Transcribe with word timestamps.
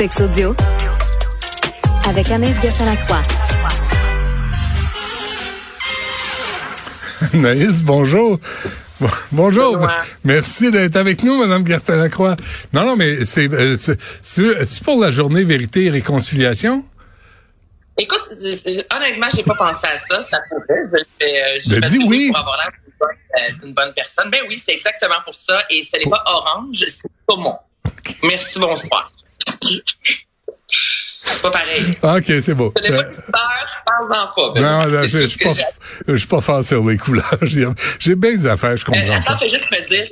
Sex 0.00 0.20
audio 0.22 0.56
avec 2.08 2.30
Anaïs 2.30 2.58
Gertin-Lacroix. 2.58 3.22
Anaïs, 7.34 7.82
bonjour. 7.82 8.40
Bonjour. 9.30 9.76
Merci 10.24 10.70
d'être 10.70 10.96
avec 10.96 11.22
nous, 11.22 11.36
Madame 11.36 11.66
Gertin-Lacroix. 11.66 12.36
Non, 12.72 12.86
non, 12.86 12.96
mais 12.96 13.26
c'est, 13.26 13.52
euh, 13.52 13.76
c'est, 14.22 14.82
pour 14.82 14.98
la 15.02 15.10
journée 15.10 15.44
vérité 15.44 15.84
et 15.84 15.90
réconciliation? 15.90 16.82
Écoute, 17.98 18.22
honnêtement, 18.96 19.28
j'ai 19.36 19.42
pas 19.42 19.54
pensé 19.54 19.86
à 19.86 19.98
ça. 19.98 20.22
Ça 20.22 20.40
pourrait. 20.48 20.82
Je, 20.94 21.26
euh, 21.26 21.58
je, 21.74 21.78
Ben, 21.78 21.90
dis 21.90 21.98
oui. 22.06 22.28
Pour 22.28 22.38
avoir 22.38 22.56
l'air 22.56 22.70
d'une 22.82 23.74
bonne, 23.74 23.80
euh, 23.82 23.84
bonne 23.84 23.94
personne. 23.94 24.30
Ben 24.30 24.40
oui, 24.48 24.58
c'est 24.66 24.72
exactement 24.72 25.20
pour 25.26 25.34
ça. 25.34 25.62
Et 25.68 25.86
ce 25.92 25.98
n'est 25.98 26.08
pas 26.08 26.24
orange, 26.24 26.78
c'est 26.88 27.02
saumon. 27.28 27.58
Merci, 28.22 28.58
bonsoir. 28.58 29.12
C'est 29.62 31.42
pas 31.42 31.50
pareil. 31.50 31.96
OK, 32.02 32.24
c'est 32.42 32.54
beau. 32.54 32.72
Ce 32.76 32.82
n'est 32.82 32.96
pas 32.96 33.02
une 33.04 33.14
couleur, 33.14 33.82
parle-en 33.86 34.52
pas. 34.52 34.60
Non, 34.60 35.02
je 35.04 35.08
ce 35.18 35.26
suis 35.26 35.38
pas, 35.38 35.54
suis 36.16 36.40
fort 36.40 36.64
sur 36.64 36.86
les 36.88 36.96
couleurs. 36.96 37.38
J'ai 37.42 38.14
bien 38.14 38.32
des 38.34 38.46
affaires, 38.46 38.76
je 38.76 38.82
Euh, 38.82 38.86
comprends 38.86 39.16
attends, 39.16 39.32
pas. 39.34 39.38
fais 39.38 39.48
juste 39.48 39.70
me 39.70 39.88
dire, 39.88 40.06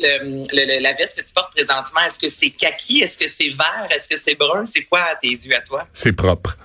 le- 0.52 0.80
la 0.82 0.92
veste 0.94 1.20
que 1.20 1.26
tu 1.26 1.32
portes 1.34 1.52
présentement, 1.54 2.00
est-ce 2.06 2.18
que 2.18 2.28
c'est 2.28 2.50
kaki? 2.50 3.00
Est-ce 3.02 3.18
que 3.18 3.28
c'est 3.28 3.50
vert? 3.50 3.86
Est-ce 3.90 4.08
que 4.08 4.16
c'est 4.22 4.34
brun? 4.36 4.64
C'est 4.66 4.84
quoi 4.84 5.00
à 5.00 5.16
tes 5.16 5.28
yeux 5.28 5.54
à 5.56 5.60
toi? 5.60 5.86
C'est 5.92 6.12
propre. 6.12 6.56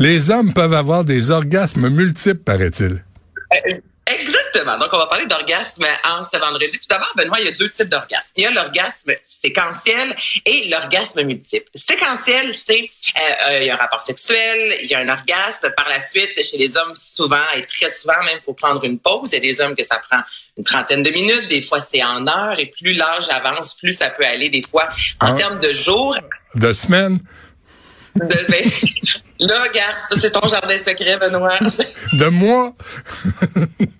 Les 0.00 0.30
hommes 0.30 0.52
peuvent 0.52 0.74
avoir 0.74 1.04
des 1.04 1.30
orgasmes 1.30 1.88
multiples, 1.88 2.42
paraît-il. 2.42 3.04
Euh, 3.52 3.74
Exactement. 4.64 4.78
Donc, 4.78 4.92
on 4.92 4.98
va 4.98 5.06
parler 5.06 5.26
d'orgasme 5.26 5.84
en 6.04 6.24
ce 6.24 6.38
vendredi. 6.38 6.78
Tout 6.78 6.88
d'abord, 6.88 7.12
Benoît, 7.16 7.38
il 7.40 7.46
y 7.46 7.48
a 7.48 7.52
deux 7.52 7.70
types 7.70 7.88
d'orgasmes. 7.88 8.32
Il 8.36 8.42
y 8.44 8.46
a 8.46 8.50
l'orgasme 8.50 9.12
séquentiel 9.26 10.16
et 10.46 10.68
l'orgasme 10.68 11.22
multiple. 11.22 11.68
Séquentiel, 11.74 12.54
c'est 12.54 12.90
euh, 13.16 13.48
euh, 13.48 13.58
il 13.60 13.66
y 13.66 13.70
a 13.70 13.74
un 13.74 13.76
rapport 13.76 14.02
sexuel, 14.02 14.76
il 14.82 14.86
y 14.88 14.94
a 14.94 15.00
un 15.00 15.08
orgasme. 15.08 15.70
Par 15.76 15.88
la 15.88 16.00
suite, 16.00 16.30
chez 16.42 16.56
les 16.58 16.76
hommes, 16.76 16.94
souvent 16.94 17.36
et 17.56 17.66
très 17.66 17.90
souvent, 17.90 18.22
même, 18.24 18.38
il 18.40 18.44
faut 18.44 18.54
prendre 18.54 18.84
une 18.84 18.98
pause. 18.98 19.30
Il 19.32 19.34
y 19.34 19.36
a 19.36 19.40
des 19.40 19.60
hommes 19.60 19.74
que 19.74 19.84
ça 19.84 20.00
prend 20.10 20.20
une 20.56 20.64
trentaine 20.64 21.02
de 21.02 21.10
minutes. 21.10 21.48
Des 21.48 21.62
fois, 21.62 21.80
c'est 21.80 22.02
en 22.02 22.26
heures. 22.26 22.58
Et 22.58 22.66
plus 22.66 22.94
l'âge 22.94 23.28
avance, 23.30 23.74
plus 23.78 23.92
ça 23.92 24.10
peut 24.10 24.24
aller. 24.24 24.48
Des 24.48 24.62
fois, 24.62 24.88
en 25.20 25.34
termes 25.34 25.60
de 25.60 25.72
jours. 25.72 26.16
De 26.54 26.72
semaines, 26.72 27.18
De, 28.14 28.46
ben, 28.48 28.64
là, 29.40 29.62
regarde, 29.62 29.96
ça, 30.08 30.16
c'est 30.20 30.30
ton 30.30 30.46
jardin 30.46 30.78
secret, 30.78 31.16
Benoît. 31.18 31.58
de 32.12 32.28
mois. 32.28 32.72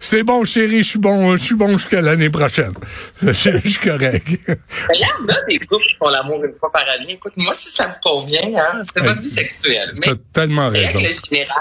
C'est 0.00 0.22
bon, 0.22 0.44
chérie, 0.44 0.82
je 0.82 0.88
suis 0.88 0.98
bon, 0.98 1.36
je 1.36 1.42
suis 1.42 1.54
bon 1.54 1.76
jusqu'à 1.76 2.00
l'année 2.00 2.30
prochaine. 2.30 2.72
Je 3.22 3.32
suis 3.68 3.78
correct. 3.78 4.26
Il 4.28 5.00
y 5.00 5.04
en 5.04 5.28
a 5.28 5.42
des 5.48 5.58
couples 5.60 5.84
qui 5.84 5.94
font 5.96 6.08
l'amour 6.08 6.42
une 6.44 6.54
fois 6.58 6.72
par 6.72 6.88
année. 6.88 7.12
Écoute, 7.12 7.34
moi, 7.36 7.52
si 7.54 7.68
ça 7.70 7.86
vous 7.86 8.00
convient, 8.10 8.40
hein, 8.56 8.82
c'est 8.84 9.02
votre 9.02 9.20
vie 9.20 9.28
sexuelle. 9.28 9.92
T'as 10.02 10.12
tellement 10.32 10.68
raison. 10.70 10.98
règle 10.98 11.14
générale, 11.30 11.56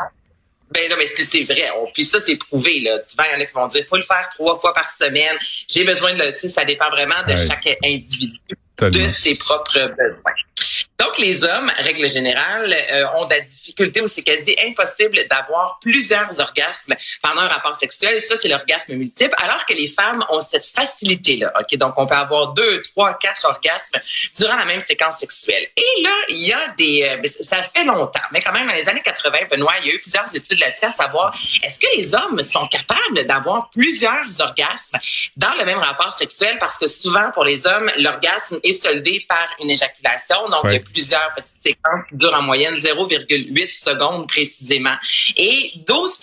ben 0.72 0.90
non, 0.90 0.96
mais 0.98 1.08
c'est 1.08 1.44
vrai. 1.44 1.70
On- 1.78 1.88
Puis 1.94 2.06
ça, 2.06 2.20
c'est 2.20 2.38
prouvé. 2.38 2.80
Là. 2.82 2.98
Souvent, 3.06 3.24
il 3.30 3.34
y 3.34 3.38
en 3.40 3.42
a 3.42 3.46
qui 3.46 3.54
vont 3.54 3.68
dire 3.68 3.86
faut 3.90 3.98
le 3.98 4.04
faire 4.04 4.30
trois 4.30 4.60
fois 4.60 4.74
par 4.74 4.90
semaine. 4.90 5.36
J'ai 5.68 5.84
besoin 5.84 6.14
de 6.14 6.20
le. 6.20 6.32
tu 6.40 6.48
Ça 6.48 6.64
dépend 6.64 6.90
vraiment 6.90 7.22
de 7.28 7.34
Ouais. 7.34 7.48
chaque 7.48 7.78
individu, 7.84 8.38
Tellement. 8.78 9.08
de 9.08 9.12
ses 9.14 9.36
propres 9.36 9.74
besoins. 9.80 10.89
Donc, 11.00 11.18
les 11.18 11.46
hommes, 11.46 11.72
règle 11.78 12.10
générale, 12.10 12.76
euh, 12.92 13.06
ont 13.16 13.26
de 13.26 13.34
la 13.36 13.42
difficulté 13.42 14.02
ou 14.02 14.08
c'est 14.08 14.22
quasi 14.22 14.56
impossible 14.68 15.26
d'avoir 15.30 15.80
plusieurs 15.80 16.40
orgasmes 16.40 16.94
pendant 17.22 17.42
un 17.42 17.48
rapport 17.48 17.80
sexuel. 17.80 18.22
Ça, 18.22 18.36
c'est 18.42 18.50
l'orgasme 18.50 18.94
multiple, 18.96 19.34
alors 19.38 19.66
que 19.66 19.74
les 19.74 19.88
femmes 19.88 20.20
ont 20.30 20.42
cette 20.42 20.66
facilité-là. 20.66 21.54
Ok, 21.58 21.78
Donc, 21.78 21.94
on 21.98 22.06
peut 22.06 22.16
avoir 22.16 22.50
deux, 22.54 22.82
trois, 22.82 23.18
quatre 23.18 23.46
orgasmes 23.46 24.00
durant 24.38 24.58
la 24.58 24.66
même 24.66 24.82
séquence 24.82 25.20
sexuelle. 25.20 25.68
Et 25.78 26.02
là, 26.04 26.16
il 26.28 26.46
y 26.46 26.52
a 26.52 26.68
des... 26.78 27.04
euh, 27.04 27.18
ben, 27.18 27.32
ça 27.32 27.64
fait 27.64 27.86
longtemps, 27.86 28.20
mais 28.34 28.42
quand 28.42 28.52
même, 28.52 28.68
dans 28.68 28.76
les 28.76 28.88
années 28.90 29.02
80, 29.02 29.38
Benoît, 29.50 29.74
il 29.82 29.88
y 29.88 29.92
a 29.92 29.94
eu 29.94 30.00
plusieurs 30.00 30.36
études 30.36 30.60
là-dessus 30.60 30.86
à 30.86 30.92
savoir, 30.92 31.34
est-ce 31.64 31.80
que 31.80 31.88
les 31.96 32.14
hommes 32.14 32.44
sont 32.44 32.68
capables 32.68 33.26
d'avoir 33.26 33.70
plusieurs 33.70 34.26
orgasmes 34.42 34.98
dans 35.38 35.54
le 35.60 35.66
même 35.66 35.80
rapport 35.80 36.14
sexuel? 36.14 36.58
Parce 36.60 36.78
que 36.78 36.88
souvent, 36.88 37.32
pour 37.32 37.46
les 37.46 37.66
hommes, 37.66 37.90
l'orgasme 37.98 38.60
est 38.64 38.74
soldé 38.74 39.26
par 39.30 39.48
une 39.60 39.70
éjaculation. 39.70 40.36
Plusieurs 40.92 41.34
petites 41.36 41.62
séquences 41.62 42.06
qui 42.10 42.16
durent 42.16 42.34
en 42.34 42.42
moyenne 42.42 42.76
0,8 42.76 43.74
secondes 43.74 44.28
précisément. 44.28 44.96
Et 45.38 45.72
12 45.88 46.22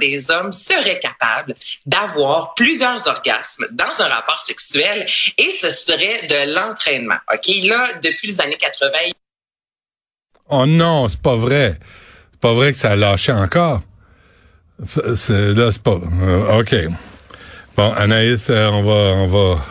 des 0.00 0.30
hommes 0.30 0.52
seraient 0.52 1.00
capables 1.00 1.54
d'avoir 1.86 2.54
plusieurs 2.54 3.06
orgasmes 3.06 3.66
dans 3.72 4.00
un 4.00 4.08
rapport 4.08 4.40
sexuel 4.44 5.06
et 5.38 5.50
ce 5.60 5.70
serait 5.70 6.26
de 6.26 6.54
l'entraînement. 6.54 7.18
OK? 7.32 7.46
Là, 7.64 7.88
depuis 8.02 8.28
les 8.28 8.40
années 8.40 8.56
80, 8.56 8.90
Oh 10.48 10.66
non, 10.66 11.08
c'est 11.08 11.22
pas 11.22 11.36
vrai. 11.36 11.78
C'est 12.32 12.40
pas 12.40 12.52
vrai 12.52 12.72
que 12.72 12.78
ça 12.78 12.90
a 12.92 12.96
lâché 12.96 13.32
encore. 13.32 13.80
Là, 14.96 15.14
c'est 15.14 15.82
pas. 15.82 15.98
euh, 16.22 16.60
OK. 16.60 16.74
Bon, 17.76 17.90
Anaïs, 17.92 18.50
euh, 18.50 18.68
on 18.68 18.82
va 18.82 18.92
on 18.92 19.26
va 19.26 19.64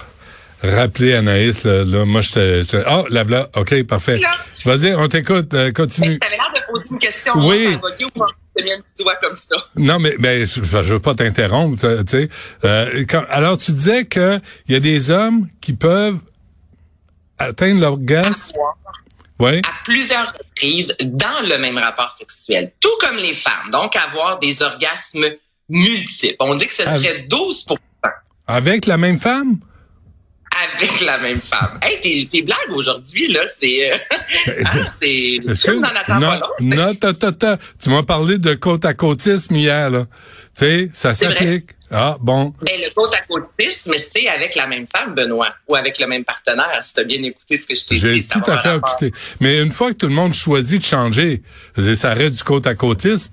rappeler 0.63 1.13
Anaïs. 1.15 1.63
Là, 1.63 1.83
Là, 1.83 2.05
moi, 2.05 2.21
je 2.21 2.31
te. 2.63 2.77
Ah, 2.85 3.03
là, 3.09 3.23
là. 3.23 3.49
OK, 3.55 3.83
parfait. 3.83 4.19
Vas-y, 4.65 4.93
on 4.95 5.07
t'écoute. 5.07 5.53
euh, 5.53 5.71
continue. 5.71 6.19
tu 6.19 6.27
avais 6.27 6.35
l'air 6.37 6.51
de 6.55 6.61
poser 6.71 6.85
une 6.91 6.99
question. 6.99 7.33
Oui. 7.37 7.77
Mis 8.63 8.71
un 8.73 8.81
petit 8.81 8.95
doigt 8.99 9.15
comme 9.15 9.37
ça. 9.37 9.55
Non, 9.75 9.97
mais, 9.97 10.15
mais 10.19 10.45
je, 10.45 10.61
je 10.63 10.93
veux 10.93 10.99
pas 10.99 11.15
t'interrompre, 11.15 11.79
tu 11.81 12.05
sais. 12.05 12.29
Euh, 12.65 13.05
quand- 13.09 13.23
alors, 13.29 13.57
tu 13.57 13.71
disais 13.71 14.03
que 14.05 14.39
il 14.67 14.73
y 14.73 14.75
a 14.75 14.79
des 14.79 15.09
hommes 15.09 15.47
qui 15.61 15.73
peuvent 15.73 16.19
atteindre 17.39 17.81
l'orgasme. 17.81 18.53
À 19.43 19.61
plusieurs 19.85 20.31
reprises 20.37 20.95
dans 21.01 21.47
le 21.49 21.57
même 21.57 21.79
rapport 21.79 22.15
sexuel, 22.15 22.71
tout 22.79 22.89
comme 22.99 23.15
les 23.15 23.33
femmes. 23.33 23.71
Donc, 23.71 23.95
avoir 23.95 24.37
des 24.37 24.61
orgasmes 24.61 25.25
multiples. 25.67 26.35
On 26.39 26.53
dit 26.53 26.67
que 26.67 26.73
ce 26.75 26.83
serait 26.83 27.25
12 27.27 27.65
Avec 28.45 28.85
la 28.85 28.97
même 28.97 29.17
femme? 29.17 29.57
Avec 30.81 31.01
la 31.01 31.17
même 31.19 31.39
femme. 31.39 31.79
Hey, 31.81 31.99
tes, 32.01 32.25
tes 32.27 32.41
blagues 32.43 32.71
aujourd'hui, 32.71 33.27
là, 33.31 33.41
c'est... 33.59 33.91
euh, 33.91 33.95
hein, 34.65 34.85
c'est... 35.01 35.37
Non, 36.09 36.39
non, 36.61 36.95
ta. 36.95 37.57
tu 37.81 37.89
m'as 37.89 38.03
parlé 38.03 38.37
de 38.37 38.53
côte 38.55 38.85
à 38.85 38.93
côtisme 38.93 39.55
hier 39.55 39.89
là. 39.89 40.05
Tu 40.57 40.65
sais, 40.65 40.89
ça 40.93 41.13
s'applique. 41.13 41.71
Ah 41.93 42.17
bon. 42.21 42.53
Ben, 42.61 42.79
le 42.79 42.89
côte 42.93 43.13
à 43.13 43.21
côtisme, 43.21 43.93
c'est 43.97 44.27
avec 44.29 44.55
la 44.55 44.65
même 44.65 44.85
femme, 44.95 45.13
Benoît, 45.13 45.53
ou 45.67 45.75
avec 45.75 45.99
le 45.99 46.07
même 46.07 46.23
partenaire, 46.23 46.79
si 46.83 46.93
tu 46.93 47.01
as 47.01 47.03
bien 47.03 47.21
écouté 47.21 47.57
ce 47.57 47.67
que 47.67 47.75
je 47.75 47.83
t'ai 47.85 47.97
J'ai 47.97 48.11
dit. 48.13 48.23
ça 48.23 48.39
tout 48.39 48.49
à 48.49 48.57
fait 48.59 48.77
écouté. 48.77 49.11
Mais 49.41 49.61
une 49.61 49.71
fois 49.73 49.89
que 49.89 49.97
tout 49.97 50.07
le 50.07 50.13
monde 50.13 50.33
choisit 50.33 50.79
de 50.79 50.85
changer, 50.85 51.41
ça 51.95 52.13
reste 52.13 52.35
du 52.35 52.43
côte 52.43 52.65
à 52.65 52.75
côtisme? 52.75 53.31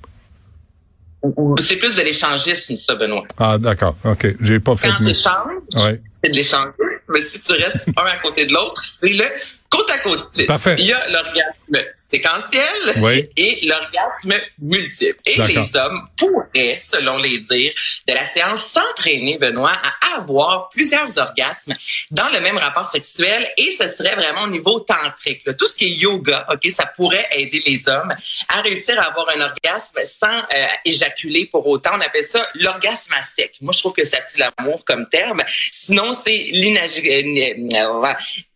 C'est 1.60 1.76
plus 1.76 1.94
de 1.94 2.02
l'échangisme, 2.02 2.76
ça, 2.76 2.94
Benoît. 2.94 3.24
Ah 3.38 3.58
d'accord. 3.58 3.96
OK, 4.04 4.26
j'ai 4.40 4.60
pas 4.60 4.76
fait 4.76 4.88
Quand 4.88 5.04
tu 5.04 5.10
échanges, 5.10 5.84
Ouais. 5.84 6.00
c'est 6.22 6.30
de 6.30 6.36
l'échange. 6.36 6.68
Mais 7.08 7.22
si 7.22 7.40
tu 7.40 7.52
restes 7.52 7.86
un 7.96 8.04
à 8.04 8.18
côté 8.18 8.46
de 8.46 8.52
l'autre, 8.52 8.82
c'est 8.84 9.12
le 9.12 9.24
côte 9.68 9.90
à 9.90 9.98
côte. 9.98 10.46
Parfait. 10.46 10.76
Il 10.78 10.86
y 10.86 10.92
a 10.92 11.08
l'orgasme 11.08 11.86
séquentiel 11.94 12.94
Oui. 13.02 13.28
et 13.36 13.60
l'orgasme 13.66 14.34
multiple. 14.60 15.18
Et 15.26 15.36
les 15.36 15.76
hommes 15.76 16.08
pourraient, 16.16 16.78
selon 16.78 17.18
les 17.18 17.38
dires 17.38 17.72
de 18.08 18.14
la 18.14 18.26
séance, 18.26 18.64
s'entraîner, 18.64 19.38
Benoît, 19.38 19.72
à 19.72 20.16
avoir 20.18 20.68
plusieurs 20.70 21.16
orgasmes 21.18 21.74
dans 22.10 22.28
le 22.30 22.40
même 22.40 22.56
rapport 22.58 22.86
sexuel 22.86 23.46
et 23.56 23.76
ce 23.78 23.88
serait 23.88 24.14
vraiment 24.16 24.42
au 24.42 24.48
niveau 24.48 24.80
tantrique. 24.80 25.42
là. 25.46 25.54
Tout 25.54 25.66
ce 25.66 25.74
qui 25.74 25.84
est 25.86 25.96
yoga, 25.96 26.46
ok, 26.50 26.70
ça 26.70 26.86
pourrait 26.86 27.26
aider 27.32 27.62
les 27.66 27.82
hommes 27.88 28.14
à 28.48 28.60
réussir 28.62 28.98
à 29.00 29.04
avoir 29.10 29.28
un 29.30 29.40
orgasme 29.42 29.98
sans 30.06 30.38
euh, 30.38 30.66
éjaculer 30.84 31.46
pour 31.46 31.66
autant. 31.66 31.90
On 31.94 32.00
appelle 32.00 32.24
ça 32.24 32.46
l'orgasme 32.54 33.12
à 33.12 33.22
sec. 33.22 33.56
Moi, 33.60 33.72
je 33.74 33.80
trouve 33.80 33.92
que 33.92 34.04
ça 34.04 34.18
tue 34.22 34.38
l'amour 34.40 34.84
comme 34.84 35.08
terme. 35.08 35.42
Sinon, 35.46 36.12
c'est 36.12 36.48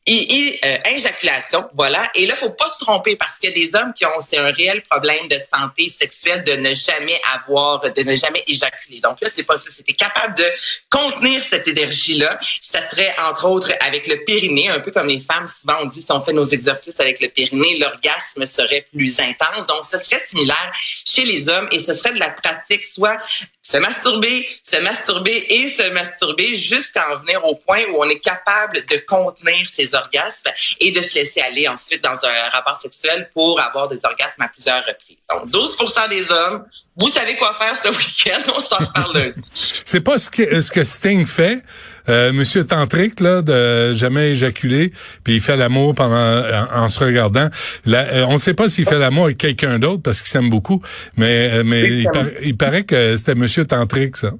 I- 0.04 0.26
I- 0.28 0.58
euh, 0.64 0.78
injaculation, 0.96 1.68
voilà. 1.74 2.10
Et 2.16 2.26
là, 2.26 2.34
faut 2.34 2.50
pas 2.50 2.66
se 2.68 2.80
tromper 2.80 3.14
parce 3.14 3.38
qu'il 3.38 3.50
y 3.50 3.52
a 3.52 3.54
des 3.54 3.72
hommes 3.76 3.92
qui 3.94 4.04
ont, 4.04 4.20
c'est 4.20 4.36
un 4.36 4.50
réel 4.50 4.82
problème 4.82 5.28
de 5.28 5.38
santé 5.38 5.88
sexuelle 5.88 6.42
de 6.42 6.54
ne 6.54 6.74
jamais 6.74 7.20
avoir, 7.32 7.80
de 7.80 8.02
ne 8.02 8.16
jamais 8.16 8.42
éjaculer. 8.48 8.98
Donc 8.98 9.20
là, 9.20 9.28
c'est 9.32 9.44
pas 9.44 9.56
ça. 9.56 9.70
C'était 9.70 9.92
capable 9.92 10.34
de 10.36 10.44
contenir 10.90 11.40
cette 11.48 11.68
énergie-là. 11.68 12.40
Ça 12.60 12.84
serait, 12.88 13.14
entre 13.20 13.46
autres, 13.46 13.72
avec 13.78 14.08
le 14.08 14.24
périnée, 14.24 14.68
un 14.70 14.80
peu 14.80 14.90
comme 14.90 15.06
les 15.06 15.20
femmes, 15.20 15.46
souvent 15.46 15.76
on 15.82 15.86
dit, 15.86 16.02
si 16.02 16.10
on 16.10 16.24
fait 16.24 16.32
nos 16.32 16.44
exercices 16.46 16.98
avec 16.98 17.20
le 17.20 17.28
périnée, 17.28 17.78
l'orgasme 17.78 18.44
serait 18.44 18.84
plus 18.92 19.20
intense. 19.20 19.66
Donc, 19.68 19.86
ce 19.86 19.98
serait 19.98 20.20
similaire 20.26 20.72
chez 20.74 21.24
les 21.24 21.48
hommes 21.48 21.68
et 21.70 21.78
ce 21.78 21.94
serait 21.94 22.12
de 22.12 22.18
la 22.18 22.30
pratique, 22.30 22.84
soit 22.84 23.18
se 23.62 23.78
masturber, 23.78 24.48
se 24.62 24.76
masturber 24.76 25.46
et 25.48 25.70
se 25.70 25.90
masturber 25.90 26.56
jusqu'à 26.56 27.12
en 27.12 27.18
venir 27.20 27.44
au 27.44 27.54
point 27.54 27.82
où 27.92 28.02
on 28.02 28.08
est 28.08 28.18
capable 28.18 28.84
de 28.86 28.96
contenir 29.06 29.68
ses 29.68 29.94
orgasmes 29.94 30.50
et 30.80 30.90
de 30.90 31.00
se 31.00 31.14
laisser 31.14 31.40
aller 31.40 31.68
ensuite 31.68 32.02
dans 32.02 32.18
un 32.24 32.48
rapport 32.50 32.80
sexuel 32.80 33.30
pour 33.32 33.60
avoir 33.60 33.88
des 33.88 34.00
orgasmes 34.04 34.42
à 34.42 34.48
plusieurs 34.48 34.84
reprises. 34.84 35.18
Donc, 35.30 35.48
12% 35.48 36.08
des 36.08 36.30
hommes, 36.32 36.66
vous 36.96 37.08
savez 37.08 37.36
quoi 37.36 37.54
faire 37.54 37.76
ce 37.76 37.88
week-end, 37.88 38.52
on 38.54 38.60
s'en 38.60 38.84
parle 38.92 39.14
lundi. 39.16 39.40
C'est 39.54 40.00
pas 40.00 40.16
que, 40.16 40.60
ce 40.60 40.70
que 40.70 40.84
Sting 40.84 41.26
fait. 41.26 41.62
Euh, 42.08 42.32
Monsieur 42.32 42.64
Tantric, 42.64 43.20
là, 43.20 43.42
de 43.42 43.92
jamais 43.92 44.30
éjaculer, 44.30 44.92
puis 45.24 45.34
il 45.34 45.40
fait 45.40 45.56
l'amour 45.56 45.94
pendant 45.94 46.42
en, 46.74 46.88
se 46.88 47.02
regardant. 47.04 47.48
Là, 47.86 48.26
on 48.28 48.34
ne 48.34 48.38
sait 48.38 48.54
pas 48.54 48.68
s'il 48.68 48.86
fait 48.86 48.98
l'amour 48.98 49.26
avec 49.26 49.38
quelqu'un 49.38 49.78
d'autre 49.78 50.02
parce 50.02 50.20
qu'il 50.20 50.30
s'aime 50.30 50.50
beaucoup, 50.50 50.82
mais 51.16 51.62
mais 51.64 52.04
il, 52.42 52.56
paraît 52.56 52.84
que 52.84 53.16
c'était 53.16 53.34
Monsieur 53.34 53.64
Tantric, 53.64 54.16
ça. 54.16 54.32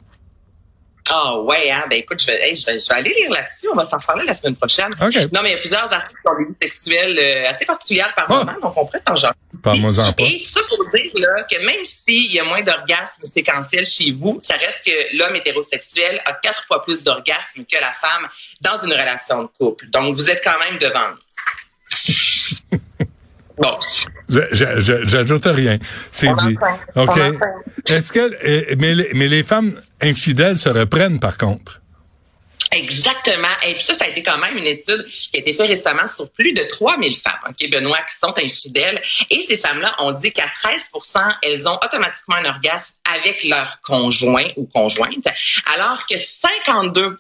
Ah 1.11 1.39
ouais, 1.41 1.71
hein? 1.71 1.85
ben 1.91 1.99
écoute, 1.99 2.21
je 2.21 2.27
vais, 2.27 2.55
je 2.55 2.65
vais, 2.65 2.79
je 2.79 2.89
vais 2.89 2.95
aller 2.95 3.11
lire 3.11 3.31
là-dessus. 3.31 3.67
On 3.73 3.77
va 3.77 3.85
s'en 3.85 3.99
parler 3.99 4.25
la 4.25 4.35
semaine 4.35 4.57
prochaine. 4.57 4.95
Non, 5.01 5.41
mais 5.43 5.51
il 5.51 5.53
y 5.53 5.55
a 5.55 5.59
plusieurs 5.59 5.93
articles 5.93 6.21
sur 6.25 6.35
les 6.39 6.45
vies 6.45 6.55
sexuelles 6.63 7.19
euh, 7.19 7.51
assez 7.51 7.65
particulières 7.65 8.15
par 8.15 8.27
ah! 8.29 8.35
moment, 8.35 8.55
donc 8.63 8.77
on 8.77 8.87
pourrait 8.87 9.01
t'en 9.01 9.17
genre. 9.17 9.35
Parle-moi-en 9.63 10.13
pas. 10.13 10.23
Et 10.25 10.43
tout 10.43 10.51
ça 10.51 10.61
pour 10.69 10.79
dire 10.91 11.13
là, 11.15 11.43
que 11.45 11.65
même 11.65 11.85
s'il 11.85 12.33
y 12.33 12.41
a 12.41 12.45
moins 12.45 12.63
d'orgasmes 12.63 13.25
séquentiels 13.33 13.87
chez 13.87 14.13
vous, 14.13 14.39
ça 14.43 14.55
reste 14.55 14.85
que 14.85 15.17
l'homme 15.17 15.37
hétérosexuel 15.37 16.21
a 16.25 16.35
quatre 16.35 16.65
fois 16.67 16.83
plus 16.83 17.03
d'orgasmes 17.03 17.65
que 17.71 17.81
la 17.81 17.93
femme 17.93 18.29
dans 18.61 18.77
une 18.85 18.93
relation 18.93 19.43
de 19.43 19.49
couple. 19.59 19.91
Donc, 19.91 20.17
vous 20.17 20.31
êtes 20.31 20.43
quand 20.43 20.59
même 20.61 20.79
devant 20.79 21.11
nous. 21.11 22.79
Bon. 23.59 23.79
J'ajoute 24.29 25.45
rien. 25.45 25.79
C'est 26.11 26.35
dit. 26.35 26.57
OK. 26.97 27.21
Est-ce 27.87 28.13
que, 28.13 28.33
eh, 28.43 28.77
mais 28.77 28.95
mais 29.15 29.29
les 29.29 29.45
femmes 29.45 29.81
infidèles 30.03 30.59
se 30.59 30.69
reprennent 30.69 31.21
par 31.21 31.39
contre? 31.39 31.83
Exactement. 32.73 33.49
Et 33.67 33.75
puis 33.75 33.85
ça, 33.85 33.95
ça 33.95 34.07
a 34.07 34.09
été 34.09 34.23
quand 34.23 34.39
même 34.39 34.57
une 34.57 34.67
étude 34.67 35.05
qui 35.05 35.37
a 35.37 35.41
été 35.41 35.53
faite 35.53 35.69
récemment 35.69 36.07
sur 36.07 36.31
plus 36.31 36.55
de 36.55 36.63
3000 36.63 37.17
femmes, 37.19 37.39
OK, 37.49 37.71
Benoît, 37.71 37.99
qui 37.99 38.17
sont 38.17 38.33
infidèles. 38.39 39.03
Et 39.29 39.45
ces 39.47 39.59
femmes-là 39.59 39.95
ont 39.99 40.13
dit 40.13 40.33
qu'à 40.33 40.47
13 40.63 40.91
elles 41.43 41.69
ont 41.69 41.79
automatiquement 41.85 42.37
un 42.37 42.47
orgasme 42.47 42.95
avec 43.15 43.45
leur 43.45 43.81
conjoint 43.83 44.47
ou 44.57 44.65
conjointe, 44.65 45.27
alors 45.75 46.07
que 46.07 46.17
52 46.17 47.19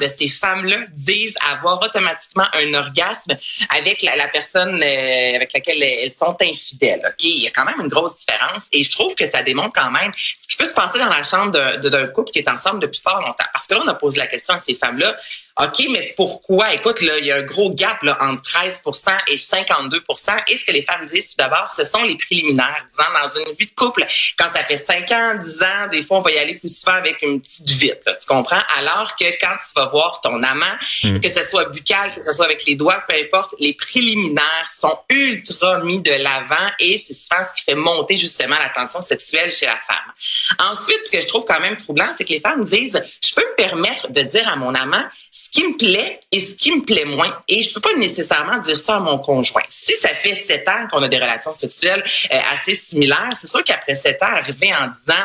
de 0.00 0.08
ces 0.08 0.28
femmes-là 0.28 0.78
disent 0.92 1.36
avoir 1.52 1.80
automatiquement 1.80 2.46
un 2.54 2.74
orgasme 2.74 3.36
avec 3.70 4.02
la, 4.02 4.28
personne 4.28 4.82
euh, 4.82 5.36
avec 5.36 5.52
laquelle 5.52 5.82
elles 5.82 6.10
sont 6.10 6.36
infidèles. 6.42 7.02
OK, 7.06 7.24
il 7.24 7.42
y 7.42 7.46
a 7.46 7.50
quand 7.50 7.64
même 7.64 7.80
une 7.80 7.88
grosse 7.88 8.16
différence 8.16 8.66
et 8.72 8.82
je 8.82 8.90
trouve 8.90 9.14
que 9.14 9.26
ça 9.26 9.42
démontre 9.42 9.72
quand 9.74 9.92
même 9.92 10.10
peut 10.58 10.66
se 10.66 10.74
passer 10.74 10.98
dans 10.98 11.08
la 11.08 11.22
chambre 11.22 11.52
d'un 11.78 12.06
couple 12.08 12.30
qui 12.32 12.40
est 12.40 12.48
ensemble 12.48 12.80
depuis 12.80 13.00
fort 13.00 13.20
longtemps. 13.20 13.46
Parce 13.52 13.66
que 13.66 13.74
là, 13.74 13.80
on 13.84 13.88
a 13.88 13.94
posé 13.94 14.18
la 14.18 14.26
question 14.26 14.54
à 14.54 14.58
ces 14.58 14.74
femmes 14.74 14.98
là 14.98 15.16
OK, 15.60 15.86
mais 15.90 16.14
pourquoi? 16.16 16.72
Écoute, 16.72 17.00
là, 17.02 17.18
il 17.18 17.26
y 17.26 17.32
a 17.32 17.36
un 17.36 17.42
gros 17.42 17.70
gap 17.70 18.00
là, 18.02 18.16
entre 18.20 18.42
13 18.42 18.82
et 19.28 19.36
52 19.36 20.04
Et 20.46 20.56
ce 20.56 20.64
que 20.64 20.70
les 20.70 20.82
femmes 20.82 21.04
disent 21.06 21.30
tout 21.30 21.36
d'abord, 21.36 21.68
ce 21.76 21.84
sont 21.84 22.02
les 22.04 22.16
préliminaires. 22.16 22.86
Disant, 22.88 23.10
dans 23.20 23.40
une 23.40 23.56
vie 23.56 23.66
de 23.66 23.74
couple, 23.74 24.06
quand 24.38 24.46
ça 24.52 24.62
fait 24.62 24.76
5 24.76 25.10
ans, 25.10 25.34
10 25.42 25.62
ans, 25.62 25.88
des 25.90 26.04
fois, 26.04 26.18
on 26.18 26.20
va 26.20 26.30
y 26.30 26.38
aller 26.38 26.54
plus 26.54 26.78
souvent 26.78 26.96
avec 26.96 27.22
une 27.22 27.40
petite 27.40 27.68
vite. 27.70 28.00
tu 28.06 28.26
comprends? 28.28 28.60
Alors 28.78 29.16
que 29.16 29.24
quand 29.40 29.56
tu 29.66 29.74
vas 29.74 29.86
voir 29.86 30.20
ton 30.20 30.40
amant, 30.44 30.64
hmm. 31.02 31.18
que 31.18 31.28
ce 31.28 31.44
soit 31.44 31.64
buccal, 31.66 32.14
que 32.14 32.22
ce 32.22 32.32
soit 32.32 32.44
avec 32.44 32.64
les 32.64 32.76
doigts, 32.76 33.02
peu 33.08 33.16
importe, 33.16 33.54
les 33.58 33.74
préliminaires 33.74 34.68
sont 34.68 34.96
ultra 35.10 35.80
mis 35.80 36.00
de 36.00 36.12
l'avant 36.12 36.70
et 36.78 37.02
c'est 37.04 37.14
souvent 37.14 37.42
ce 37.48 37.58
qui 37.58 37.64
fait 37.64 37.74
monter 37.74 38.16
justement 38.16 38.58
la 38.58 38.68
tension 38.68 39.00
sexuelle 39.00 39.50
chez 39.50 39.66
la 39.66 39.78
femme. 39.88 40.47
Ensuite, 40.58 40.98
ce 41.04 41.10
que 41.10 41.20
je 41.20 41.26
trouve 41.26 41.44
quand 41.44 41.60
même 41.60 41.76
troublant, 41.76 42.08
c'est 42.16 42.24
que 42.24 42.32
les 42.32 42.40
femmes 42.40 42.64
disent, 42.64 43.00
je 43.24 43.34
peux 43.34 43.42
me 43.42 43.56
permettre 43.56 44.10
de 44.10 44.22
dire 44.22 44.48
à 44.48 44.56
mon 44.56 44.74
amant 44.74 45.04
ce 45.30 45.50
qui 45.50 45.66
me 45.66 45.76
plaît 45.76 46.20
et 46.32 46.40
ce 46.40 46.54
qui 46.54 46.74
me 46.74 46.82
plaît 46.82 47.04
moins. 47.04 47.36
Et 47.48 47.62
je 47.62 47.72
peux 47.72 47.80
pas 47.80 47.94
nécessairement 47.96 48.58
dire 48.58 48.78
ça 48.78 48.96
à 48.96 49.00
mon 49.00 49.18
conjoint. 49.18 49.62
Si 49.68 49.94
ça 49.94 50.08
fait 50.08 50.34
sept 50.34 50.68
ans 50.68 50.86
qu'on 50.90 51.02
a 51.02 51.08
des 51.08 51.18
relations 51.18 51.52
sexuelles 51.52 52.02
euh, 52.32 52.38
assez 52.52 52.74
similaires, 52.74 53.32
c'est 53.40 53.46
sûr 53.46 53.62
qu'après 53.64 53.94
sept 53.94 54.22
ans, 54.22 54.26
arriver 54.26 54.72
en 54.74 54.88
disant, 54.88 55.24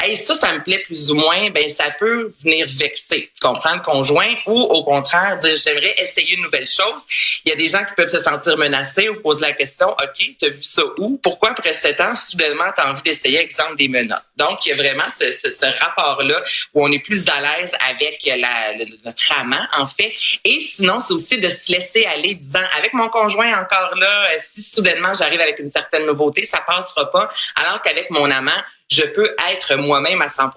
hey, 0.00 0.16
ça, 0.16 0.34
ça 0.36 0.52
me 0.52 0.62
plaît 0.62 0.80
plus 0.80 1.10
ou 1.10 1.14
moins, 1.14 1.50
ben, 1.50 1.68
ça 1.68 1.90
peut 1.98 2.32
venir 2.42 2.66
vexer. 2.68 3.30
Tu 3.34 3.46
comprends 3.46 3.74
le 3.74 3.80
conjoint? 3.80 4.32
Ou 4.46 4.58
au 4.58 4.84
contraire 4.84 5.38
dire, 5.42 5.56
j'aimerais 5.56 5.94
essayer 5.98 6.34
une 6.34 6.42
nouvelle 6.42 6.68
chose. 6.68 7.02
Il 7.44 7.50
y 7.50 7.52
a 7.52 7.56
des 7.56 7.68
gens 7.68 7.84
qui 7.84 7.94
peuvent 7.96 8.08
se 8.08 8.20
sentir 8.20 8.56
menacés 8.56 9.08
ou 9.08 9.20
poser 9.20 9.42
la 9.42 9.52
question, 9.52 9.88
OK, 9.88 10.36
t'as 10.38 10.48
vu 10.48 10.62
ça 10.62 10.82
où? 10.98 11.18
Pourquoi 11.22 11.50
après 11.50 11.72
sept 11.72 12.00
ans, 12.00 12.14
soudainement, 12.14 12.70
t'as 12.74 12.90
envie 12.90 13.02
d'essayer, 13.02 13.40
exemple, 13.40 13.76
des 13.76 13.88
menottes? 13.88 14.22
Donc, 14.36 14.63
il 14.66 14.70
y 14.70 14.72
a 14.72 14.76
vraiment 14.76 15.08
ce, 15.08 15.30
ce, 15.30 15.50
ce 15.50 15.66
rapport-là 15.80 16.42
où 16.72 16.84
on 16.84 16.90
est 16.92 16.98
plus 16.98 17.28
à 17.28 17.40
l'aise 17.40 17.72
avec 17.88 18.24
la, 18.24 18.74
notre 19.04 19.40
amant, 19.40 19.66
en 19.78 19.86
fait. 19.86 20.14
Et 20.44 20.60
sinon, 20.60 21.00
c'est 21.00 21.12
aussi 21.12 21.40
de 21.40 21.48
se 21.48 21.72
laisser 21.72 22.04
aller, 22.06 22.34
disant, 22.34 22.60
avec 22.76 22.92
mon 22.92 23.08
conjoint 23.08 23.60
encore 23.60 23.94
là, 23.96 24.30
euh, 24.32 24.38
si 24.38 24.62
soudainement 24.62 25.14
j'arrive 25.14 25.40
avec 25.40 25.58
une 25.58 25.70
certaine 25.70 26.06
nouveauté, 26.06 26.46
ça 26.46 26.60
passera 26.66 27.10
pas. 27.10 27.30
Alors 27.56 27.82
qu'avec 27.82 28.10
mon 28.10 28.30
amant, 28.30 28.52
je 28.90 29.02
peux 29.02 29.34
être 29.50 29.76
moi-même 29.76 30.22
à 30.22 30.28
100 30.28 30.50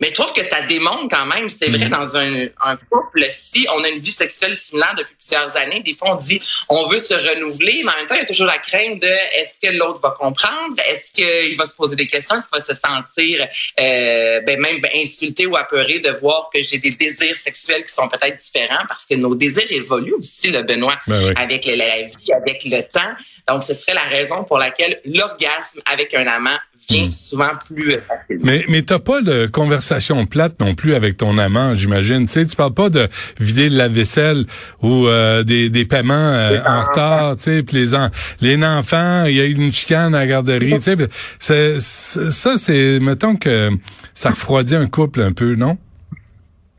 mais 0.00 0.08
je 0.08 0.14
trouve 0.14 0.32
que 0.32 0.46
ça 0.46 0.62
démontre 0.62 1.08
quand 1.10 1.26
même, 1.26 1.48
c'est 1.48 1.68
vrai, 1.68 1.86
mm. 1.86 1.90
dans 1.90 2.16
un, 2.16 2.46
un, 2.64 2.76
couple, 2.76 3.24
si 3.30 3.66
on 3.74 3.84
a 3.84 3.88
une 3.88 4.00
vie 4.00 4.10
sexuelle 4.10 4.56
similaire 4.56 4.94
depuis 4.96 5.14
plusieurs 5.14 5.56
années, 5.56 5.80
des 5.80 5.94
fois 5.94 6.12
on 6.12 6.14
dit 6.16 6.40
on 6.68 6.86
veut 6.86 6.98
se 6.98 7.14
renouveler, 7.14 7.82
mais 7.84 7.92
en 7.92 7.96
même 7.96 8.06
temps, 8.06 8.14
il 8.14 8.20
y 8.20 8.22
a 8.22 8.26
toujours 8.26 8.46
la 8.46 8.58
crainte 8.58 9.00
de 9.00 9.06
est-ce 9.06 9.58
que 9.58 9.72
l'autre 9.74 10.00
va 10.00 10.10
comprendre, 10.18 10.76
est-ce 10.88 11.12
qu'il 11.12 11.56
va 11.56 11.66
se 11.66 11.74
poser 11.74 11.96
des 11.96 12.06
questions, 12.06 12.36
est-ce 12.36 12.48
qu'il 12.48 12.58
va 12.58 12.64
se 12.64 12.74
sentir 12.74 13.46
euh, 13.78 14.40
ben 14.40 14.58
même 14.58 14.80
insulté 14.94 15.46
ou 15.46 15.56
apeuré 15.56 16.00
de 16.00 16.10
voir 16.10 16.50
que 16.52 16.60
j'ai 16.62 16.78
des 16.78 16.92
désirs 16.92 17.36
sexuels 17.36 17.84
qui 17.84 17.92
sont 17.92 18.08
peut-être 18.08 18.40
différents 18.40 18.86
parce 18.88 19.04
que 19.04 19.14
nos 19.14 19.34
désirs 19.34 19.70
évoluent 19.70 20.14
aussi, 20.14 20.50
le 20.50 20.62
Benoît, 20.62 20.96
ben 21.06 21.34
avec 21.36 21.66
la 21.66 22.02
vie, 22.02 22.32
avec 22.32 22.64
le 22.64 22.80
temps. 22.82 23.14
Donc, 23.48 23.62
ce 23.62 23.74
serait 23.74 23.94
la 23.94 24.02
raison 24.02 24.44
pour 24.44 24.58
laquelle 24.58 25.00
l'orgasme 25.04 25.80
avec 25.84 26.14
un 26.14 26.26
amant 26.26 26.58
Hmm. 26.90 27.10
souvent 27.10 27.50
plus 27.66 27.94
euh, 27.94 28.00
Mais, 28.40 28.64
mais 28.68 28.82
t'as 28.82 28.98
pas 28.98 29.22
de 29.22 29.46
conversation 29.46 30.26
plate 30.26 30.58
non 30.60 30.74
plus 30.74 30.94
avec 30.94 31.16
ton 31.16 31.38
amant, 31.38 31.74
j'imagine. 31.74 32.26
Tu 32.26 32.32
sais, 32.32 32.46
tu 32.46 32.56
parles 32.56 32.74
pas 32.74 32.90
de 32.90 33.08
vider 33.38 33.68
la 33.68 33.88
vaisselle 33.88 34.46
ou 34.82 35.06
euh, 35.06 35.42
des, 35.42 35.70
des 35.70 35.84
paiements 35.84 36.14
euh, 36.14 36.58
en 36.66 36.82
retard, 36.82 37.36
tu 37.36 37.44
sais, 37.44 37.64
les, 37.72 37.96
les 38.40 38.64
enfants, 38.64 39.24
il 39.26 39.36
y 39.36 39.40
a 39.40 39.44
eu 39.44 39.52
une 39.52 39.72
chicane 39.72 40.14
à 40.14 40.20
la 40.20 40.26
garderie, 40.26 40.80
tu 40.80 40.96
sais. 41.38 41.78
Ça, 41.80 42.56
c'est, 42.56 42.98
mettons 43.00 43.36
que 43.36 43.70
ça 44.14 44.30
refroidit 44.30 44.74
un 44.74 44.86
couple 44.86 45.22
un 45.22 45.32
peu, 45.32 45.54
non? 45.54 45.78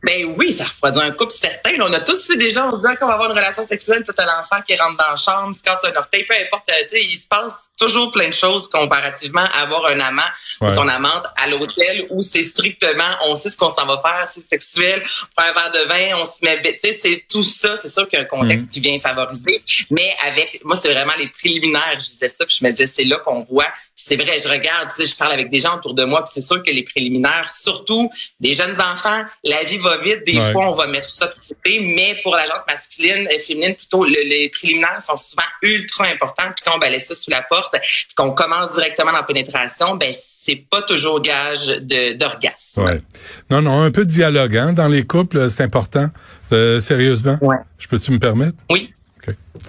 Ben 0.04 0.34
oui, 0.36 0.52
ça 0.52 0.64
refroidit 0.64 1.00
un 1.00 1.12
couple 1.12 1.32
certain. 1.32 1.72
on 1.80 1.94
a 1.94 2.00
tous 2.00 2.30
eu 2.30 2.38
des 2.38 2.50
gens, 2.50 2.72
on 2.72 2.82
se 2.82 2.88
dit 2.88 2.96
qu'on 3.00 3.06
va 3.06 3.14
avoir 3.14 3.30
une 3.30 3.38
relation 3.38 3.68
sexuelle, 3.68 4.04
puis 4.04 4.16
t'as 4.16 4.26
l'enfant 4.26 4.62
qui 4.66 4.76
rentre 4.76 4.98
dans 4.98 5.12
la 5.12 5.16
chambre, 5.16 5.56
se 5.56 5.62
casse 5.62 5.80
un 5.84 5.96
orteil, 5.96 6.26
peu 6.26 6.34
importe. 6.34 6.72
Tu 6.90 6.90
sais, 6.90 7.04
il 7.04 7.18
se 7.18 7.28
passe 7.28 7.54
toujours 7.82 8.12
plein 8.12 8.30
de 8.30 8.34
choses 8.34 8.68
comparativement 8.70 9.42
à 9.54 9.64
avoir 9.64 9.88
un 9.88 10.00
amant 10.00 10.22
ou 10.62 10.70
son 10.70 10.88
amante 10.88 11.26
à 11.36 11.48
l'hôtel 11.48 12.06
où 12.12 12.22
c'est 12.22 12.44
strictement, 12.44 13.10
on 13.26 13.36
sait 13.36 13.50
ce 13.50 13.58
qu'on 13.58 13.70
s'en 13.70 13.86
va 13.86 14.02
faire, 14.06 14.30
c'est 14.32 14.42
sexuel, 14.42 15.02
on 15.04 15.42
prend 15.42 15.50
un 15.50 15.54
verre 15.54 15.72
de 15.72 15.88
vin, 15.88 16.22
on 16.22 16.26
se 16.26 16.44
met, 16.44 16.62
tu 16.62 16.80
sais, 16.82 16.94
c'est 16.94 17.26
tout 17.28 17.44
ça. 17.44 17.76
C'est 17.78 17.90
sûr 17.90 18.08
qu'il 18.08 18.20
y 18.20 18.22
a 18.22 18.26
un 18.26 18.28
contexte 18.28 18.68
mm. 18.68 18.70
qui 18.70 18.80
vient 18.80 19.00
favoriser. 19.00 19.64
Mais 19.90 20.14
avec, 20.26 20.62
moi, 20.64 20.76
c'est 20.76 20.92
vraiment 20.94 21.14
les 21.18 21.28
préliminaires. 21.28 21.94
Je 21.94 22.06
disais 22.06 22.30
ça, 22.30 22.46
puis 22.46 22.56
je 22.60 22.66
me 22.66 22.72
disais, 22.72 22.88
c'est 22.88 23.04
là 23.04 23.18
qu'on 23.18 23.44
voit 23.50 23.68
c'est 24.04 24.16
vrai, 24.16 24.40
je 24.44 24.48
regarde, 24.48 24.90
tu 24.90 25.04
sais, 25.04 25.10
je 25.10 25.16
parle 25.16 25.34
avec 25.34 25.50
des 25.50 25.60
gens 25.60 25.76
autour 25.76 25.94
de 25.94 26.04
moi, 26.04 26.24
puis 26.24 26.32
c'est 26.34 26.46
sûr 26.46 26.64
que 26.64 26.72
les 26.72 26.84
préliminaires, 26.84 27.50
surtout 27.50 28.10
des 28.40 28.54
jeunes 28.54 28.80
enfants, 28.82 29.24
la 29.44 29.64
vie 29.64 29.78
va 29.78 29.98
vite, 29.98 30.26
des 30.26 30.40
fois 30.52 30.70
on 30.70 30.74
va 30.74 30.88
mettre 30.88 31.10
ça 31.10 31.28
de 31.28 31.36
côté, 31.48 31.80
mais 31.82 32.20
pour 32.24 32.36
la 32.36 32.46
gente 32.46 32.66
masculine 32.68 33.28
et 33.30 33.40
féminine, 33.40 33.76
plutôt, 33.76 34.04
les 34.04 34.50
préliminaires 34.50 35.02
sont 35.02 35.18
souvent 35.18 35.44
ultra 35.62 36.06
importants, 36.06 36.52
puis 36.56 36.64
quand 36.66 36.76
on 36.76 36.80
balaye 36.80 37.00
ça 37.00 37.14
sous 37.14 37.30
la 37.30 37.44
porte, 37.44 37.71
qu'on 38.16 38.32
commence 38.32 38.74
directement 38.74 39.12
dans 39.12 39.18
la 39.18 39.24
pénétration, 39.24 39.96
ben 39.96 40.14
c'est 40.14 40.64
pas 40.70 40.82
toujours 40.82 41.22
gage 41.22 41.82
d'orgasme. 42.18 42.84
Ouais. 42.84 43.02
Non, 43.50 43.62
non, 43.62 43.82
un 43.82 43.92
peu 43.92 44.06
de 44.06 44.10
dialogue 44.10 44.58
hein, 44.58 44.74
dans 44.74 44.88
les 44.88 45.06
couples, 45.06 45.50
c'est 45.50 45.64
important. 45.64 46.10
Euh, 46.52 46.80
sérieusement? 46.80 47.38
Ouais. 47.42 47.58
Je 47.78 47.88
peux-tu 47.88 48.12
me 48.12 48.20
permettre? 48.20 48.58
Oui. 48.70 48.94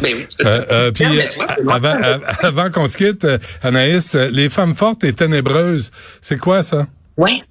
Ben 0.00 0.14
oui, 0.16 0.26
tu 0.26 0.46
euh, 0.46 0.64
euh, 0.70 0.90
puis 0.90 1.04
avant, 1.68 1.98
avant 2.40 2.70
qu'on 2.70 2.88
se 2.88 2.96
quitte, 2.96 3.26
Anaïs, 3.62 4.14
les 4.14 4.48
femmes 4.48 4.74
fortes 4.74 5.04
et 5.04 5.12
ténébreuses, 5.12 5.90
c'est 6.22 6.38
quoi 6.38 6.62
ça? 6.62 6.86
Oui. 7.18 7.42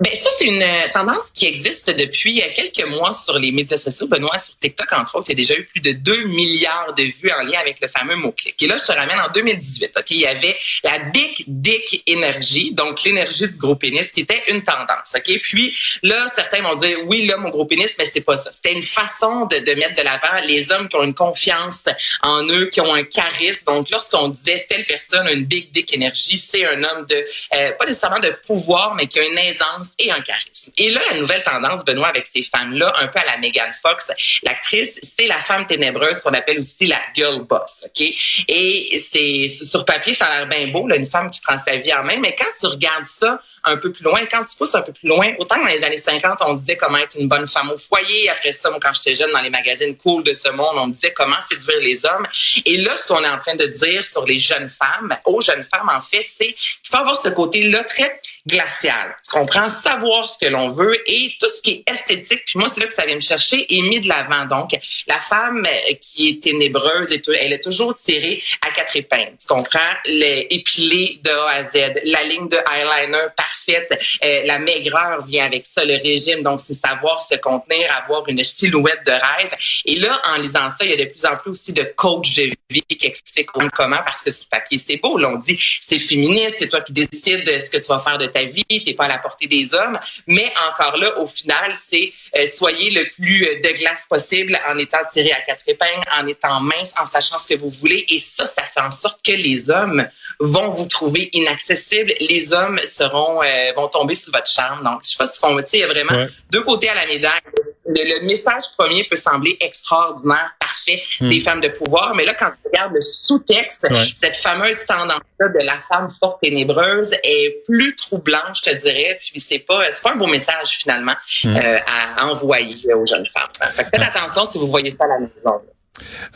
Ben 0.00 0.14
ça, 0.14 0.28
c'est 0.38 0.44
une 0.44 0.62
euh, 0.62 0.88
tendance 0.92 1.32
qui 1.34 1.46
existe 1.46 1.90
depuis 1.90 2.40
euh, 2.40 2.44
quelques 2.54 2.88
mois 2.88 3.12
sur 3.12 3.36
les 3.36 3.50
médias 3.50 3.76
sociaux. 3.76 4.06
Benoît, 4.06 4.38
sur 4.38 4.56
TikTok, 4.56 4.92
entre 4.92 5.16
autres, 5.16 5.26
il 5.30 5.32
y 5.32 5.42
a 5.42 5.44
déjà 5.44 5.60
eu 5.60 5.64
plus 5.64 5.80
de 5.80 5.90
2 5.90 6.26
milliards 6.26 6.94
de 6.94 7.02
vues 7.02 7.32
en 7.32 7.42
lien 7.42 7.58
avec 7.58 7.80
le 7.80 7.88
fameux 7.88 8.14
mot-clic. 8.14 8.62
Et 8.62 8.68
là, 8.68 8.76
je 8.78 8.86
te 8.86 8.92
ramène 8.92 9.18
en 9.18 9.28
2018. 9.32 9.94
OK, 9.98 10.10
il 10.12 10.18
y 10.18 10.26
avait 10.26 10.56
la 10.84 11.00
Big 11.00 11.42
Dick 11.48 12.04
Energy, 12.08 12.72
donc 12.74 13.02
l'énergie 13.02 13.48
du 13.48 13.58
gros 13.58 13.74
pénis, 13.74 14.12
qui 14.12 14.20
était 14.20 14.40
une 14.46 14.62
tendance. 14.62 15.16
OK, 15.16 15.40
puis 15.42 15.76
là, 16.04 16.28
certains 16.32 16.62
vont 16.62 16.76
dire, 16.76 16.98
oui, 17.06 17.26
là, 17.26 17.36
mon 17.36 17.48
gros 17.48 17.64
pénis, 17.64 17.92
mais 17.98 18.04
c'est 18.04 18.20
pas 18.20 18.36
ça. 18.36 18.52
C'était 18.52 18.74
une 18.74 18.84
façon 18.84 19.46
de, 19.46 19.58
de 19.58 19.74
mettre 19.74 19.96
de 19.96 20.02
l'avant 20.02 20.46
les 20.46 20.70
hommes 20.70 20.86
qui 20.86 20.94
ont 20.94 21.02
une 21.02 21.14
confiance 21.14 21.86
en 22.22 22.46
eux, 22.46 22.66
qui 22.66 22.80
ont 22.80 22.94
un 22.94 23.02
charisme. 23.02 23.64
Donc, 23.66 23.90
lorsqu'on 23.90 24.28
disait 24.28 24.64
telle 24.68 24.86
personne 24.86 25.26
a 25.26 25.32
une 25.32 25.44
Big 25.44 25.72
Dick 25.72 25.92
Energy, 25.96 26.38
c'est 26.38 26.64
un 26.64 26.84
homme 26.84 27.04
de, 27.06 27.16
euh, 27.54 27.72
pas 27.72 27.84
nécessairement 27.84 28.20
de 28.20 28.30
pouvoir, 28.46 28.94
mais 28.94 29.08
qui 29.08 29.18
a 29.18 29.24
une 29.24 29.38
aisance 29.38 29.87
et 29.98 30.10
un 30.10 30.20
charisme. 30.20 30.72
Et 30.76 30.90
là, 30.90 31.00
la 31.10 31.18
nouvelle 31.18 31.42
tendance, 31.42 31.84
Benoît, 31.84 32.08
avec 32.08 32.26
ces 32.26 32.42
femmes-là, 32.42 32.92
un 33.00 33.08
peu 33.08 33.18
à 33.18 33.24
la 33.24 33.38
Megan 33.38 33.72
Fox, 33.82 34.10
l'actrice, 34.42 35.00
c'est 35.02 35.26
la 35.26 35.38
femme 35.38 35.66
ténébreuse 35.66 36.20
qu'on 36.20 36.34
appelle 36.34 36.58
aussi 36.58 36.86
la 36.86 37.00
girl 37.14 37.42
boss, 37.42 37.86
OK? 37.86 38.06
Et 38.48 38.98
c'est 38.98 39.48
sur 39.48 39.84
papier, 39.84 40.14
ça 40.14 40.26
a 40.26 40.38
l'air 40.38 40.48
bien 40.48 40.68
beau, 40.68 40.86
là, 40.86 40.96
une 40.96 41.06
femme 41.06 41.30
qui 41.30 41.40
prend 41.40 41.58
sa 41.58 41.76
vie 41.76 41.92
en 41.92 42.04
main, 42.04 42.18
mais 42.18 42.34
quand 42.34 42.44
tu 42.60 42.66
regardes 42.66 43.06
ça 43.06 43.40
un 43.64 43.76
peu 43.76 43.92
plus 43.92 44.04
loin, 44.04 44.20
quand 44.30 44.44
tu 44.44 44.56
pousses 44.56 44.74
un 44.74 44.82
peu 44.82 44.92
plus 44.92 45.08
loin, 45.08 45.32
autant 45.38 45.58
dans 45.58 45.66
les 45.66 45.84
années 45.84 45.98
50, 45.98 46.38
on 46.42 46.54
disait 46.54 46.76
comment 46.76 46.98
être 46.98 47.16
une 47.18 47.28
bonne 47.28 47.46
femme 47.46 47.70
au 47.70 47.76
foyer. 47.76 48.30
Après 48.30 48.52
ça, 48.52 48.70
moi, 48.70 48.78
quand 48.80 48.92
j'étais 48.94 49.14
jeune, 49.14 49.30
dans 49.32 49.40
les 49.40 49.50
magazines 49.50 49.96
cool 49.96 50.22
de 50.22 50.32
ce 50.32 50.48
monde, 50.50 50.76
on 50.76 50.86
me 50.86 50.92
disait 50.92 51.12
comment 51.12 51.36
séduire 51.48 51.80
les 51.80 52.04
hommes. 52.04 52.26
Et 52.64 52.78
là, 52.78 52.96
ce 52.96 53.06
qu'on 53.06 53.22
est 53.22 53.28
en 53.28 53.38
train 53.38 53.56
de 53.56 53.66
dire 53.66 54.04
sur 54.04 54.24
les 54.24 54.38
jeunes 54.38 54.70
femmes, 54.70 55.16
aux 55.24 55.40
jeunes 55.40 55.64
femmes, 55.64 55.90
en 55.94 56.00
fait, 56.00 56.22
c'est 56.22 56.52
qu'il 56.52 56.88
faut 56.90 56.96
avoir 56.96 57.20
ce 57.20 57.28
côté-là 57.28 57.84
très 57.84 58.20
glacial. 58.48 59.14
Tu 59.22 59.30
comprends? 59.30 59.70
Savoir 59.70 60.26
ce 60.28 60.38
que 60.38 60.50
l'on 60.50 60.70
veut 60.70 60.96
et 61.06 61.34
tout 61.38 61.48
ce 61.48 61.62
qui 61.62 61.84
est 61.86 61.90
esthétique. 61.90 62.42
Puis 62.46 62.58
moi, 62.58 62.68
c'est 62.68 62.80
là 62.80 62.86
que 62.86 62.94
ça 62.94 63.04
vient 63.04 63.16
me 63.16 63.20
chercher 63.20 63.66
et 63.72 63.82
mis 63.82 64.00
de 64.00 64.08
l'avant. 64.08 64.46
Donc, 64.46 64.70
la 65.06 65.20
femme 65.20 65.66
qui 66.00 66.30
est 66.30 66.42
ténébreuse, 66.42 67.08
elle 67.40 67.52
est 67.52 67.62
toujours 67.62 67.94
tirée 67.96 68.42
à 68.66 68.70
quatre 68.70 68.96
épingles. 68.96 69.36
Tu 69.40 69.46
comprends? 69.46 69.78
Les 70.06 70.46
épilés 70.50 71.20
de 71.22 71.30
A 71.30 71.50
à 71.50 71.62
Z, 71.64 72.00
la 72.04 72.24
ligne 72.24 72.48
de 72.48 72.56
eyeliner 72.74 73.26
parfaite, 73.36 74.00
euh, 74.24 74.42
la 74.44 74.58
maigreur 74.58 75.24
vient 75.26 75.44
avec 75.44 75.66
ça, 75.66 75.84
le 75.84 75.94
régime. 75.94 76.42
Donc, 76.42 76.60
c'est 76.60 76.74
savoir 76.74 77.20
se 77.22 77.36
contenir, 77.36 77.92
avoir 78.02 78.26
une 78.28 78.42
silhouette 78.42 79.04
de 79.04 79.12
rêve. 79.12 79.54
Et 79.84 79.96
là, 79.96 80.20
en 80.26 80.38
lisant 80.38 80.68
ça, 80.68 80.84
il 80.84 80.90
y 80.90 80.92
a 80.94 80.96
de 80.96 81.10
plus 81.10 81.24
en 81.26 81.36
plus 81.36 81.50
aussi 81.50 81.72
de 81.72 81.82
coachs 81.82 82.34
de 82.34 82.42
vie 82.42 82.56
qui 82.68 83.06
expliquent 83.06 83.50
comment, 83.50 84.02
parce 84.04 84.22
que 84.22 84.30
sur 84.30 84.46
papier, 84.48 84.76
c'est 84.78 84.96
beau. 84.96 85.16
Là, 85.16 85.30
on 85.30 85.36
dit, 85.36 85.58
c'est 85.80 85.98
féministe, 85.98 86.56
c'est 86.58 86.68
toi 86.68 86.82
qui 86.82 86.92
décides 86.92 87.44
de 87.44 87.58
ce 87.58 87.70
que 87.70 87.78
tu 87.78 87.86
vas 87.88 88.00
faire 88.00 88.18
de 88.18 88.26
ta 88.26 88.42
vie, 88.42 88.64
t'es 88.66 88.94
pas 88.94 89.04
à 89.04 89.08
la 89.08 89.18
portée 89.18 89.46
des 89.46 89.72
hommes. 89.74 89.98
Mais 90.26 90.52
encore 90.68 90.98
là, 90.98 91.18
au 91.18 91.26
final, 91.26 91.74
c'est 91.88 92.12
euh, 92.36 92.46
soyez 92.46 92.90
le 92.90 93.08
plus 93.10 93.46
euh, 93.46 93.60
de 93.60 93.78
glace 93.78 94.06
possible 94.08 94.58
en 94.68 94.76
étant 94.76 94.98
tiré 95.12 95.32
à 95.32 95.40
quatre 95.40 95.62
épingles, 95.66 96.04
en 96.12 96.26
étant 96.26 96.60
mince, 96.60 96.92
en 97.00 97.06
sachant 97.06 97.38
ce 97.38 97.46
que 97.46 97.58
vous 97.58 97.70
voulez. 97.70 98.04
Et 98.10 98.18
ça, 98.18 98.44
ça 98.44 98.62
fait 98.62 98.80
en 98.80 98.90
sorte 98.90 99.20
que 99.24 99.32
les 99.32 99.70
hommes 99.70 100.06
vont 100.38 100.70
vous 100.70 100.86
trouver 100.86 101.30
inaccessible. 101.32 102.12
Les 102.20 102.52
hommes 102.52 102.78
seront 102.84 103.42
euh, 103.42 103.72
vont 103.74 103.88
tomber 103.88 104.14
sous 104.14 104.30
votre 104.30 104.50
charme. 104.50 104.84
Donc, 104.84 105.00
je 105.04 105.10
sais 105.10 105.16
pas 105.16 105.26
si 105.26 105.38
on, 105.42 105.58
il 105.58 105.78
y 105.78 105.82
a 105.82 105.86
vraiment 105.86 106.26
deux 106.50 106.62
côtés 106.62 106.90
à 106.90 106.94
la 106.94 107.06
médaille. 107.06 107.40
Le, 107.88 108.26
message 108.26 108.64
premier 108.76 109.04
peut 109.04 109.16
sembler 109.16 109.56
extraordinaire, 109.60 110.50
parfait, 110.60 111.02
hmm. 111.20 111.28
des 111.30 111.40
femmes 111.40 111.60
de 111.60 111.68
pouvoir, 111.68 112.14
mais 112.14 112.24
là, 112.24 112.34
quand 112.38 112.50
tu 112.50 112.68
regardes 112.68 112.94
le 112.94 113.00
sous-texte, 113.00 113.86
cette 114.20 114.36
fameuse 114.36 114.84
tendance-là 114.86 115.48
de 115.48 115.64
la 115.64 115.78
femme 115.88 116.08
forte 116.20 116.42
ténébreuse 116.42 117.10
est 117.22 117.64
plus 117.66 117.96
troublante, 117.96 118.56
je 118.62 118.70
te 118.70 118.76
dirais. 118.76 119.18
Puis 119.20 119.40
c'est 119.40 119.60
pas, 119.60 119.82
c'est 119.90 120.02
pas 120.02 120.12
un 120.12 120.16
beau 120.16 120.26
message 120.26 120.78
finalement 120.78 121.14
hmm. 121.44 121.56
euh, 121.56 121.78
à 121.86 122.26
envoyer 122.26 122.92
aux 122.94 123.06
jeunes 123.06 123.26
femmes. 123.34 123.70
Fait 123.72 123.84
faites 123.84 124.02
attention 124.02 124.44
si 124.44 124.58
vous 124.58 124.68
voyez 124.68 124.94
ça 124.98 125.04
à 125.06 125.08
la 125.08 125.20
maison. 125.20 125.62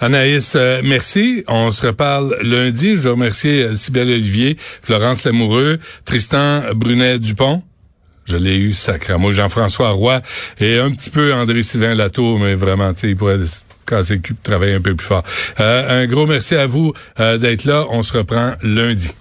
Anaïs, 0.00 0.54
euh, 0.56 0.80
merci. 0.82 1.44
On 1.48 1.70
se 1.70 1.86
reparle 1.86 2.36
lundi. 2.42 2.96
Je 2.96 3.02
veux 3.02 3.12
remercier 3.12 3.62
euh, 3.62 3.74
Sybelle 3.74 4.08
Olivier, 4.08 4.56
Florence 4.58 5.24
Lamoureux, 5.24 5.78
Tristan 6.04 6.62
Brunet-Dupont. 6.74 7.62
Je 8.24 8.36
l'ai 8.36 8.56
eu 8.56 8.72
sacrément. 8.72 9.32
Jean-François 9.32 9.90
Roy 9.90 10.22
et 10.60 10.78
un 10.78 10.90
petit 10.90 11.10
peu 11.10 11.34
André-Sylvain 11.34 11.94
Latour, 11.94 12.38
mais 12.38 12.54
vraiment, 12.54 12.92
tu 12.92 13.00
sais, 13.00 13.08
il 13.10 13.16
pourrait 13.16 13.38
casser 13.86 14.14
le 14.14 14.20
cul 14.20 14.34
travailler 14.42 14.74
un 14.74 14.80
peu 14.80 14.94
plus 14.94 15.06
fort. 15.06 15.24
Euh, 15.60 16.02
un 16.02 16.06
gros 16.06 16.26
merci 16.26 16.54
à 16.54 16.66
vous 16.66 16.92
d'être 17.18 17.64
là. 17.64 17.84
On 17.90 18.02
se 18.02 18.16
reprend 18.16 18.52
lundi. 18.62 19.12